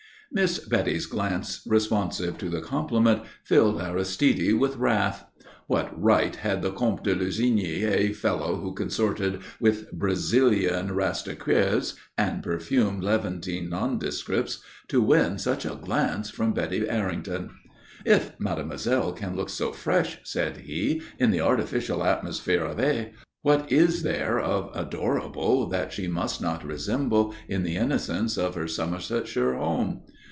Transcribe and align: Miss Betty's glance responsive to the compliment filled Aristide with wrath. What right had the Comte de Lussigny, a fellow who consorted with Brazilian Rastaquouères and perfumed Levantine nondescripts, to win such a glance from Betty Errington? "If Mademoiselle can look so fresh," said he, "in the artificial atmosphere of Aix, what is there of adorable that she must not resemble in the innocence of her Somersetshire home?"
Miss 0.33 0.59
Betty's 0.59 1.07
glance 1.07 1.61
responsive 1.67 2.37
to 2.37 2.47
the 2.47 2.61
compliment 2.61 3.23
filled 3.43 3.81
Aristide 3.81 4.53
with 4.53 4.77
wrath. 4.77 5.25
What 5.67 5.91
right 6.01 6.33
had 6.37 6.61
the 6.61 6.71
Comte 6.71 7.03
de 7.03 7.13
Lussigny, 7.13 7.83
a 7.83 8.13
fellow 8.13 8.55
who 8.55 8.73
consorted 8.73 9.41
with 9.59 9.91
Brazilian 9.91 10.91
Rastaquouères 10.91 11.95
and 12.17 12.41
perfumed 12.41 13.03
Levantine 13.03 13.69
nondescripts, 13.69 14.59
to 14.87 15.01
win 15.01 15.37
such 15.37 15.65
a 15.65 15.75
glance 15.75 16.29
from 16.29 16.53
Betty 16.53 16.89
Errington? 16.89 17.49
"If 18.05 18.31
Mademoiselle 18.39 19.11
can 19.11 19.35
look 19.35 19.49
so 19.49 19.73
fresh," 19.73 20.19
said 20.23 20.59
he, 20.61 21.01
"in 21.19 21.31
the 21.31 21.41
artificial 21.41 22.05
atmosphere 22.05 22.63
of 22.63 22.79
Aix, 22.79 23.13
what 23.41 23.69
is 23.69 24.01
there 24.03 24.39
of 24.39 24.71
adorable 24.73 25.67
that 25.67 25.91
she 25.91 26.07
must 26.07 26.41
not 26.41 26.63
resemble 26.65 27.35
in 27.49 27.63
the 27.63 27.75
innocence 27.75 28.37
of 28.37 28.55
her 28.55 28.67
Somersetshire 28.69 29.55
home?" 29.55 30.03